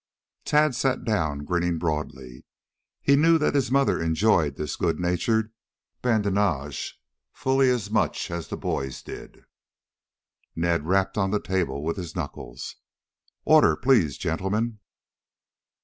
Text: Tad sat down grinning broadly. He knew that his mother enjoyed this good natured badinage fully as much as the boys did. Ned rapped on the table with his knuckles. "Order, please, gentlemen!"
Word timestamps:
Tad 0.45 0.73
sat 0.73 1.03
down 1.03 1.45
grinning 1.45 1.77
broadly. 1.77 2.43
He 3.03 3.15
knew 3.15 3.37
that 3.37 3.53
his 3.53 3.69
mother 3.69 4.01
enjoyed 4.01 4.55
this 4.55 4.75
good 4.75 4.99
natured 4.99 5.53
badinage 6.01 6.99
fully 7.31 7.69
as 7.69 7.91
much 7.91 8.31
as 8.31 8.47
the 8.47 8.57
boys 8.57 9.03
did. 9.03 9.45
Ned 10.55 10.87
rapped 10.87 11.19
on 11.19 11.29
the 11.29 11.39
table 11.39 11.83
with 11.83 11.97
his 11.97 12.15
knuckles. 12.15 12.77
"Order, 13.45 13.75
please, 13.75 14.17
gentlemen!" 14.17 14.79